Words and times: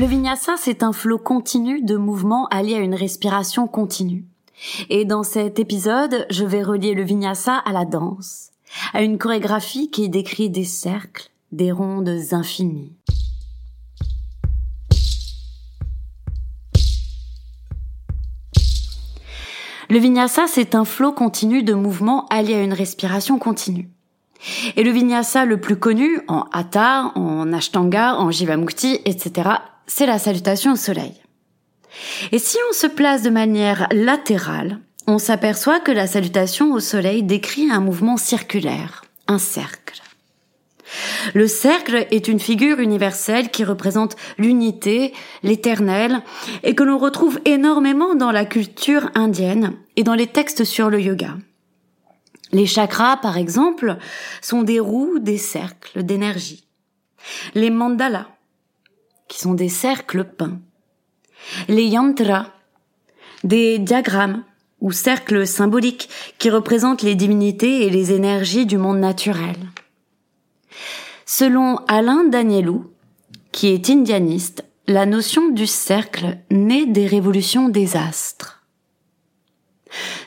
Le 0.00 0.06
vinyasa, 0.06 0.54
c'est 0.56 0.82
un 0.82 0.94
flot 0.94 1.18
continu 1.18 1.82
de 1.82 1.94
mouvements 1.94 2.46
alliés 2.46 2.76
à 2.76 2.78
une 2.78 2.94
respiration 2.94 3.68
continue. 3.68 4.24
Et 4.88 5.04
dans 5.04 5.22
cet 5.22 5.58
épisode, 5.58 6.26
je 6.30 6.46
vais 6.46 6.62
relier 6.62 6.94
le 6.94 7.02
vinyasa 7.02 7.54
à 7.54 7.70
la 7.72 7.84
danse, 7.84 8.48
à 8.94 9.02
une 9.02 9.18
chorégraphie 9.18 9.90
qui 9.90 10.08
décrit 10.08 10.48
des 10.48 10.64
cercles, 10.64 11.28
des 11.52 11.70
rondes 11.70 12.18
infinies. 12.32 12.96
Le 19.90 19.98
vinyasa, 19.98 20.46
c'est 20.46 20.74
un 20.74 20.86
flot 20.86 21.12
continu 21.12 21.62
de 21.62 21.74
mouvements 21.74 22.26
alliés 22.28 22.54
à 22.54 22.62
une 22.62 22.72
respiration 22.72 23.38
continue. 23.38 23.90
Et 24.76 24.82
le 24.82 24.92
vinyasa 24.92 25.44
le 25.44 25.60
plus 25.60 25.76
connu, 25.78 26.22
en 26.26 26.46
hatha, 26.52 27.12
en 27.16 27.52
ashtanga, 27.52 28.16
en 28.16 28.30
jivamukti, 28.30 29.00
etc., 29.04 29.50
c'est 29.90 30.06
la 30.06 30.20
salutation 30.20 30.72
au 30.72 30.76
soleil. 30.76 31.14
Et 32.30 32.38
si 32.38 32.56
on 32.70 32.72
se 32.72 32.86
place 32.86 33.22
de 33.22 33.30
manière 33.30 33.88
latérale, 33.90 34.78
on 35.08 35.18
s'aperçoit 35.18 35.80
que 35.80 35.90
la 35.90 36.06
salutation 36.06 36.72
au 36.72 36.78
soleil 36.78 37.24
décrit 37.24 37.70
un 37.70 37.80
mouvement 37.80 38.16
circulaire, 38.16 39.04
un 39.26 39.38
cercle. 39.38 40.00
Le 41.34 41.48
cercle 41.48 42.06
est 42.12 42.28
une 42.28 42.38
figure 42.38 42.78
universelle 42.78 43.50
qui 43.50 43.64
représente 43.64 44.16
l'unité, 44.38 45.12
l'éternel, 45.42 46.22
et 46.62 46.76
que 46.76 46.84
l'on 46.84 46.98
retrouve 46.98 47.40
énormément 47.44 48.14
dans 48.14 48.30
la 48.30 48.44
culture 48.44 49.10
indienne 49.16 49.74
et 49.96 50.04
dans 50.04 50.14
les 50.14 50.28
textes 50.28 50.64
sur 50.64 50.88
le 50.88 51.00
yoga. 51.00 51.36
Les 52.52 52.66
chakras, 52.66 53.16
par 53.16 53.36
exemple, 53.36 53.96
sont 54.40 54.62
des 54.62 54.78
roues, 54.78 55.18
des 55.18 55.38
cercles 55.38 56.04
d'énergie. 56.04 56.64
Les 57.54 57.70
mandalas, 57.70 58.28
qui 59.30 59.38
sont 59.38 59.54
des 59.54 59.68
cercles 59.70 60.24
peints. 60.24 60.58
Les 61.68 61.86
yantras, 61.86 62.48
des 63.44 63.78
diagrammes 63.78 64.44
ou 64.80 64.90
cercles 64.90 65.46
symboliques 65.46 66.10
qui 66.38 66.50
représentent 66.50 67.02
les 67.02 67.14
divinités 67.14 67.86
et 67.86 67.90
les 67.90 68.12
énergies 68.12 68.66
du 68.66 68.76
monde 68.76 68.98
naturel. 68.98 69.56
Selon 71.24 71.76
Alain 71.86 72.24
Danielou, 72.24 72.90
qui 73.52 73.68
est 73.68 73.88
indianiste, 73.88 74.64
la 74.88 75.06
notion 75.06 75.48
du 75.50 75.66
cercle 75.68 76.38
naît 76.50 76.86
des 76.86 77.06
révolutions 77.06 77.68
des 77.68 77.96
astres. 77.96 78.64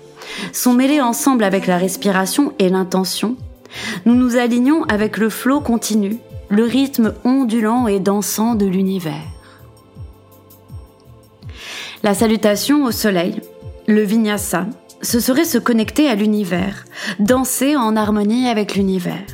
sont 0.51 0.73
mêlés 0.73 1.01
ensemble 1.01 1.43
avec 1.43 1.67
la 1.67 1.77
respiration 1.77 2.51
et 2.57 2.69
l'intention, 2.69 3.35
nous 4.07 4.15
nous 4.15 4.37
alignons 4.37 4.85
avec 4.85 5.17
le 5.17 5.29
flot 5.29 5.61
continu, 5.61 6.17
le 6.49 6.63
rythme 6.63 7.13
ondulant 7.25 7.85
et 7.85 7.99
dansant 7.99 8.55
de 8.55 8.65
l'univers. 8.65 9.21
La 12.01 12.15
salutation 12.15 12.85
au 12.85 12.91
soleil, 12.91 13.39
le 13.85 14.01
vinyasa, 14.01 14.65
ce 15.03 15.19
serait 15.19 15.45
se 15.45 15.59
connecter 15.59 16.09
à 16.09 16.15
l'univers, 16.15 16.85
danser 17.19 17.75
en 17.75 17.95
harmonie 17.95 18.49
avec 18.49 18.73
l'univers. 18.73 19.27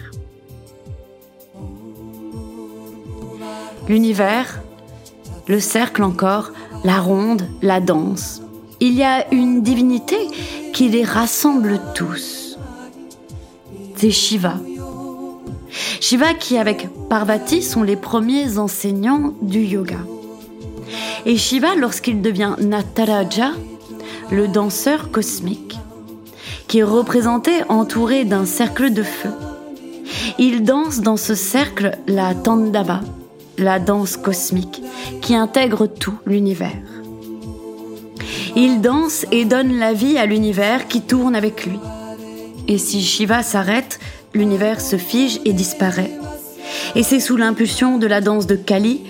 L'univers, 3.88 4.62
le 5.48 5.60
cercle 5.60 6.04
encore, 6.04 6.52
la 6.84 7.00
ronde, 7.00 7.48
la 7.62 7.80
danse. 7.80 8.42
Il 8.80 8.94
y 8.94 9.04
a 9.04 9.32
une 9.32 9.62
divinité 9.62 10.18
qui 10.74 10.90
les 10.90 11.04
rassemble 11.04 11.80
tous. 11.94 12.58
C'est 13.96 14.12
Shiva. 14.12 14.56
Shiva 16.02 16.34
qui 16.34 16.58
avec 16.58 16.90
Parvati 17.10 17.62
sont 17.62 17.84
les 17.84 17.96
premiers 17.96 18.58
enseignants 18.58 19.34
du 19.42 19.62
yoga. 19.62 20.00
Et 21.26 21.38
Shiva, 21.38 21.76
lorsqu'il 21.76 22.22
devient 22.22 22.56
Nataraja, 22.60 23.52
le 24.32 24.48
danseur 24.48 25.12
cosmique, 25.12 25.78
qui 26.68 26.80
est 26.80 26.84
représenté 26.84 27.52
entouré 27.70 28.26
d'un 28.26 28.46
cercle 28.46 28.92
de 28.92 29.04
feu. 29.04 29.30
Il 30.38 30.64
danse 30.64 31.00
dans 31.02 31.18
ce 31.18 31.36
cercle 31.36 31.98
la 32.08 32.34
Tandava, 32.34 33.02
la 33.58 33.80
danse 33.80 34.18
cosmique, 34.18 34.82
qui 35.22 35.36
intègre 35.36 35.88
tout 35.88 36.18
l'univers. 36.26 36.72
Il 38.56 38.82
danse 38.82 39.26
et 39.32 39.46
donne 39.46 39.78
la 39.78 39.94
vie 39.94 40.18
à 40.18 40.26
l'univers 40.26 40.88
qui 40.88 41.02
tourne 41.02 41.36
avec 41.36 41.66
lui. 41.66 41.80
Et 42.68 42.78
si 42.78 43.02
Shiva 43.02 43.44
s'arrête, 43.44 44.00
l'univers 44.34 44.82
se 44.82 44.98
fige 44.98 45.40
et 45.46 45.54
disparaît. 45.54 46.12
Et 46.96 47.04
c'est 47.04 47.20
sous 47.20 47.38
l'impulsion 47.38 47.98
de 47.98 48.08
la 48.08 48.22
danse 48.22 48.48
de 48.48 48.56
Kali 48.56 49.02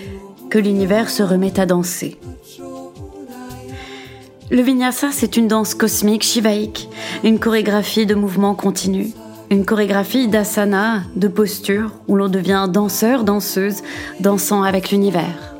que 0.49 0.59
l'univers 0.59 1.09
se 1.09 1.23
remet 1.23 1.59
à 1.59 1.65
danser. 1.65 2.17
Le 4.51 4.61
vinyasa, 4.61 5.09
c'est 5.11 5.37
une 5.37 5.47
danse 5.47 5.73
cosmique 5.73 6.23
shivaïque, 6.23 6.87
une 7.23 7.39
chorégraphie 7.39 8.05
de 8.05 8.15
mouvements 8.15 8.55
continus. 8.55 9.13
Une 9.51 9.65
chorégraphie 9.65 10.27
d'asana, 10.27 11.03
de 11.15 11.27
posture, 11.27 11.91
où 12.07 12.15
l'on 12.15 12.29
devient 12.29 12.67
danseur, 12.67 13.23
danseuse, 13.23 13.81
dansant 14.19 14.63
avec 14.63 14.91
l'univers. 14.91 15.54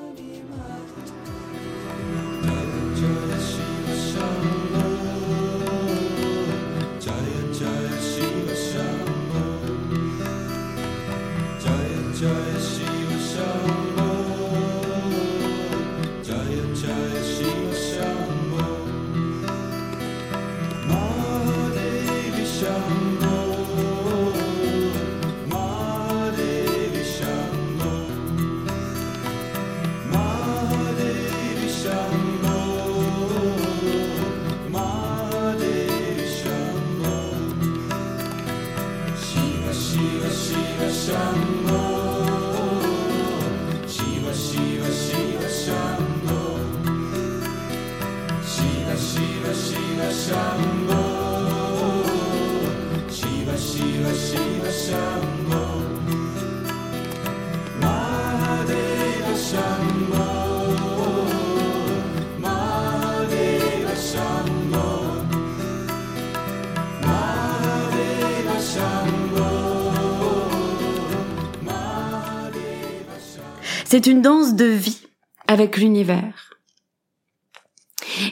C'est 73.95 74.07
une 74.07 74.21
danse 74.21 74.55
de 74.55 74.65
vie 74.65 75.07
avec 75.47 75.77
l'univers. 75.77 76.54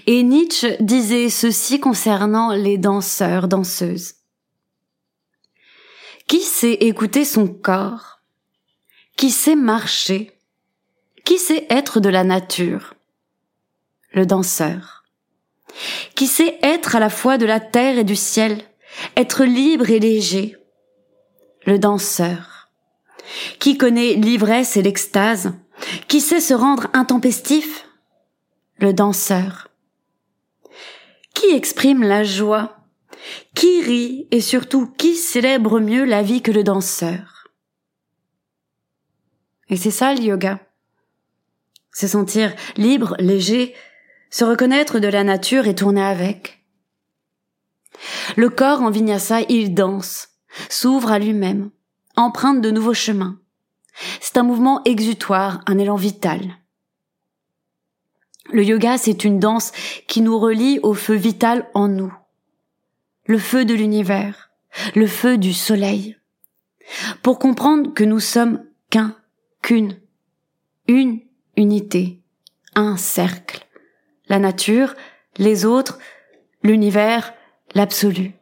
Et 0.08 0.24
Nietzsche 0.24 0.78
disait 0.80 1.30
ceci 1.30 1.80
concernant 1.80 2.54
les 2.54 2.78
danseurs, 2.78 3.48
danseuses. 3.48 4.16
Qui 6.28 6.42
sait 6.42 6.74
écouter 6.74 7.26
son 7.26 7.48
corps? 7.48 8.22
Qui 9.18 9.30
sait 9.30 9.56
marcher? 9.56 10.32
Qui 11.26 11.38
sait 11.38 11.68
être 11.70 12.00
de 12.00 12.10
la 12.10 12.24
nature? 12.24 12.96
Le 14.12 14.26
danseur. 14.26 15.04
Qui 16.16 16.28
sait 16.28 16.60
être 16.62 16.96
à 16.96 17.00
la 17.00 17.10
fois 17.10 17.38
de 17.38 17.46
la 17.46 17.60
terre 17.60 17.98
et 17.98 18.04
du 18.04 18.16
ciel, 18.16 18.62
être 19.16 19.44
libre 19.44 19.90
et 19.90 20.00
léger? 20.00 20.56
Le 21.66 21.80
danseur. 21.80 22.70
Qui 23.60 23.78
connaît 23.78 24.14
l'ivresse 24.14 24.78
et 24.78 24.82
l'extase? 24.82 25.54
Qui 26.08 26.22
sait 26.22 26.42
se 26.42 26.54
rendre 26.54 26.88
intempestif? 26.94 27.88
Le 28.78 28.94
danseur. 28.94 29.70
Qui 31.44 31.56
exprime 31.56 32.04
la 32.04 32.24
joie 32.24 32.78
Qui 33.54 33.82
rit 33.82 34.28
et 34.32 34.40
surtout 34.40 34.88
qui 34.88 35.16
célèbre 35.16 35.82
mieux 35.82 36.06
la 36.06 36.24
vie 36.24 36.42
que 36.42 36.52
le 36.52 36.64
danseur 36.64 37.50
Et 39.68 39.76
c'est 39.76 39.92
ça 39.92 40.14
le 40.14 40.22
yoga. 40.22 40.62
Se 41.92 42.08
sentir 42.08 42.56
libre, 42.78 43.18
léger, 43.20 43.76
se 44.30 44.46
reconnaître 44.46 45.00
de 45.00 45.08
la 45.10 45.26
nature 45.26 45.68
et 45.68 45.76
tourner 45.76 46.04
avec. 46.04 46.64
Le 48.38 48.50
corps 48.50 48.82
en 48.82 48.90
vinyasa, 48.90 49.42
il 49.50 49.74
danse, 49.74 50.30
s'ouvre 50.70 51.12
à 51.12 51.20
lui-même, 51.20 51.72
emprunte 52.16 52.62
de 52.62 52.72
nouveaux 52.72 52.94
chemins. 52.94 53.38
C'est 54.22 54.38
un 54.38 54.44
mouvement 54.44 54.82
exutoire, 54.86 55.60
un 55.66 55.78
élan 55.78 55.98
vital. 55.98 56.58
Le 58.54 58.64
yoga, 58.64 59.00
c'est 59.00 59.24
une 59.24 59.40
danse 59.40 59.72
qui 60.08 60.22
nous 60.22 60.38
relie 60.38 60.80
au 60.84 60.94
feu 60.94 61.16
vital 61.16 61.68
en 61.74 61.88
nous. 61.88 62.14
Le 63.26 63.40
feu 63.40 63.66
de 63.66 63.74
l'univers, 63.74 64.52
le 64.94 65.08
feu 65.08 65.40
du 65.40 65.54
soleil. 65.54 66.18
Pour 67.24 67.40
comprendre 67.40 67.92
que 67.96 68.04
nous 68.04 68.20
sommes 68.20 68.64
qu'un, 68.92 69.16
qu'une, 69.64 70.00
une 70.88 71.22
unité, 71.58 72.22
un 72.76 72.96
cercle. 72.96 73.66
La 74.30 74.38
nature, 74.38 74.94
les 75.38 75.66
autres, 75.66 75.98
l'univers, 76.62 77.34
l'absolu. 77.74 78.34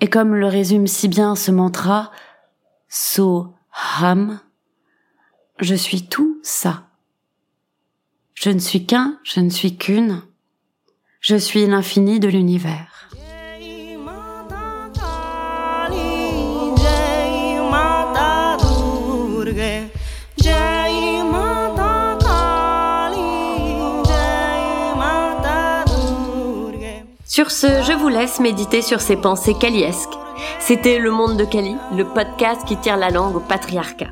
Et 0.00 0.08
comme 0.08 0.36
le 0.36 0.46
résume 0.46 0.86
si 0.86 1.08
bien 1.08 1.34
ce 1.34 1.50
mantra, 1.50 2.12
So 2.88 3.52
Ham, 3.98 4.38
je 5.58 5.74
suis 5.74 6.06
tout 6.06 6.38
ça. 6.44 6.85
Je 8.38 8.50
ne 8.50 8.58
suis 8.58 8.84
qu'un, 8.84 9.18
je 9.24 9.40
ne 9.40 9.48
suis 9.48 9.76
qu'une. 9.76 10.20
Je 11.20 11.36
suis 11.36 11.66
l'infini 11.66 12.20
de 12.20 12.28
l'univers. 12.28 13.08
Sur 27.24 27.50
ce, 27.50 27.66
je 27.82 27.92
vous 27.92 28.08
laisse 28.08 28.38
méditer 28.40 28.82
sur 28.82 29.00
ces 29.00 29.16
pensées 29.16 29.54
kaliesques. 29.54 30.08
C'était 30.60 30.98
Le 30.98 31.10
Monde 31.10 31.38
de 31.38 31.44
Kali, 31.44 31.74
le 31.96 32.04
podcast 32.04 32.62
qui 32.66 32.76
tire 32.76 32.98
la 32.98 33.10
langue 33.10 33.36
au 33.36 33.40
patriarcat. 33.40 34.10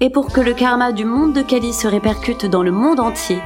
Et 0.00 0.10
pour 0.10 0.32
que 0.32 0.40
le 0.40 0.54
karma 0.54 0.92
du 0.92 1.04
monde 1.04 1.32
de 1.32 1.42
Kali 1.42 1.72
se 1.72 1.88
répercute 1.88 2.46
dans 2.46 2.62
le 2.62 2.70
monde 2.70 3.00
entier, 3.00 3.38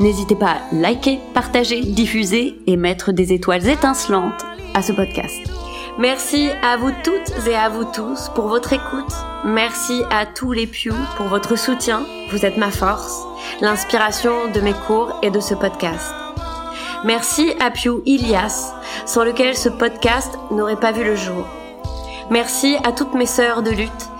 n'hésitez 0.00 0.34
pas 0.34 0.56
à 0.56 0.74
liker, 0.74 1.20
partager, 1.34 1.82
diffuser 1.82 2.58
et 2.66 2.76
mettre 2.76 3.12
des 3.12 3.32
étoiles 3.32 3.68
étincelantes 3.68 4.44
à 4.74 4.82
ce 4.82 4.92
podcast. 4.92 5.38
Merci 5.98 6.48
à 6.64 6.76
vous 6.76 6.90
toutes 7.04 7.46
et 7.46 7.54
à 7.54 7.68
vous 7.68 7.84
tous 7.84 8.28
pour 8.34 8.48
votre 8.48 8.72
écoute. 8.72 9.12
Merci 9.44 10.02
à 10.10 10.26
tous 10.26 10.50
les 10.50 10.66
Pew 10.66 10.92
pour 11.16 11.26
votre 11.26 11.56
soutien. 11.56 12.02
Vous 12.32 12.44
êtes 12.44 12.56
ma 12.56 12.72
force, 12.72 13.22
l'inspiration 13.60 14.50
de 14.52 14.60
mes 14.60 14.74
cours 14.74 15.16
et 15.22 15.30
de 15.30 15.40
ce 15.40 15.54
podcast. 15.54 16.12
Merci 17.04 17.52
à 17.60 17.70
Pew 17.70 18.02
Ilias, 18.04 18.74
sans 19.06 19.22
lequel 19.22 19.56
ce 19.56 19.68
podcast 19.68 20.36
n'aurait 20.50 20.80
pas 20.80 20.90
vu 20.90 21.04
le 21.04 21.14
jour. 21.14 21.46
Merci 22.30 22.76
à 22.82 22.90
toutes 22.90 23.14
mes 23.14 23.26
sœurs 23.26 23.62
de 23.62 23.70
lutte 23.70 24.10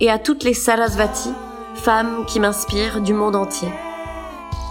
et 0.00 0.10
à 0.10 0.18
toutes 0.18 0.44
les 0.44 0.54
Sarasvati, 0.54 1.30
femmes 1.74 2.24
qui 2.26 2.40
m'inspirent 2.40 3.00
du 3.00 3.12
monde 3.12 3.36
entier. 3.36 3.68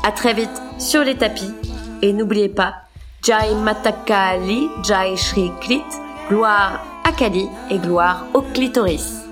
À 0.04 0.12
très 0.12 0.34
vite 0.34 0.62
sur 0.78 1.04
les 1.04 1.16
tapis 1.16 1.54
et 2.02 2.14
n'oubliez 2.14 2.50
pas 2.50 2.76
Jai 3.24 3.54
Matakali, 3.64 4.70
Jai 4.84 5.16
Shri 5.18 5.52
Klit, 5.62 5.84
gloire 6.30 6.84
à 7.04 7.12
Kali 7.12 7.48
et 7.70 7.78
gloire 7.78 8.26
au 8.34 8.42
clitoris. 8.42 9.29